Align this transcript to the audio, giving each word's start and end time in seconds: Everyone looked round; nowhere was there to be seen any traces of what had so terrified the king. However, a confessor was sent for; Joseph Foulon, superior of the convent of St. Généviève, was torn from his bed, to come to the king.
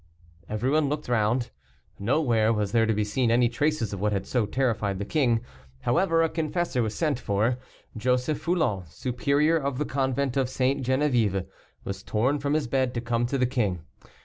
Everyone 0.49 0.89
looked 0.89 1.07
round; 1.07 1.51
nowhere 1.99 2.51
was 2.51 2.71
there 2.71 2.87
to 2.87 2.93
be 2.95 3.03
seen 3.03 3.29
any 3.29 3.47
traces 3.47 3.93
of 3.93 4.01
what 4.01 4.13
had 4.13 4.25
so 4.25 4.47
terrified 4.47 4.97
the 4.97 5.05
king. 5.05 5.41
However, 5.81 6.23
a 6.23 6.29
confessor 6.29 6.81
was 6.81 6.95
sent 6.95 7.19
for; 7.19 7.59
Joseph 7.95 8.41
Foulon, 8.43 8.87
superior 8.87 9.57
of 9.57 9.77
the 9.77 9.85
convent 9.85 10.37
of 10.37 10.49
St. 10.49 10.83
Généviève, 10.83 11.45
was 11.83 12.01
torn 12.01 12.39
from 12.39 12.55
his 12.55 12.65
bed, 12.67 12.95
to 12.95 12.99
come 12.99 13.27
to 13.27 13.37
the 13.37 13.45
king. 13.45 13.83